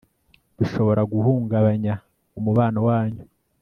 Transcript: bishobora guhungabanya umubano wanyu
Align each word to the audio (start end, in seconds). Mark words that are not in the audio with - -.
bishobora 0.57 1.01
guhungabanya 1.13 1.93
umubano 2.39 2.79
wanyu 2.87 3.23